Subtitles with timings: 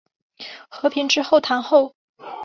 [0.67, 1.93] 和平之后堂后。